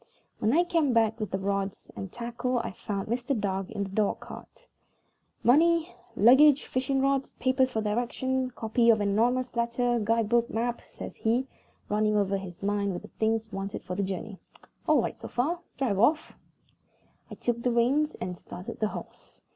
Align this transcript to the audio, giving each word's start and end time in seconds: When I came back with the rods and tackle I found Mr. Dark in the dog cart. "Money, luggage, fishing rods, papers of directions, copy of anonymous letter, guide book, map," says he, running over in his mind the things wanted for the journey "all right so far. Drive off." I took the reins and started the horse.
When 0.39 0.51
I 0.53 0.63
came 0.63 0.93
back 0.93 1.19
with 1.19 1.29
the 1.29 1.37
rods 1.37 1.87
and 1.95 2.11
tackle 2.11 2.57
I 2.57 2.71
found 2.71 3.07
Mr. 3.07 3.39
Dark 3.39 3.69
in 3.69 3.83
the 3.83 3.89
dog 3.91 4.19
cart. 4.19 4.67
"Money, 5.43 5.93
luggage, 6.15 6.65
fishing 6.65 7.01
rods, 7.01 7.35
papers 7.35 7.75
of 7.75 7.83
directions, 7.83 8.51
copy 8.53 8.89
of 8.89 8.99
anonymous 8.99 9.55
letter, 9.55 9.99
guide 10.03 10.27
book, 10.27 10.49
map," 10.49 10.81
says 10.87 11.17
he, 11.17 11.45
running 11.87 12.17
over 12.17 12.33
in 12.35 12.41
his 12.41 12.63
mind 12.63 12.95
the 12.99 13.09
things 13.19 13.51
wanted 13.53 13.83
for 13.83 13.93
the 13.95 14.01
journey 14.01 14.39
"all 14.87 15.03
right 15.03 15.19
so 15.19 15.27
far. 15.27 15.59
Drive 15.77 15.99
off." 15.99 16.33
I 17.29 17.35
took 17.35 17.61
the 17.61 17.69
reins 17.71 18.15
and 18.15 18.39
started 18.39 18.79
the 18.79 18.87
horse. 18.87 19.39